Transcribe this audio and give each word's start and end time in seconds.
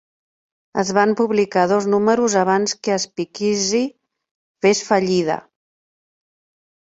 Es 0.83 0.87
van 0.97 1.11
publicar 1.19 1.65
dos 1.71 1.87
números 1.93 2.35
abans 2.43 2.73
que 2.87 2.95
Speakeasy 3.03 3.83
fes 4.67 4.81
fallida. 4.87 5.37